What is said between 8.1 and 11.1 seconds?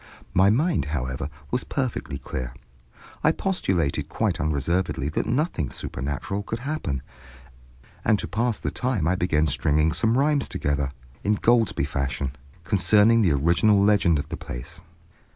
to pass the time I began stringing some rhymes together,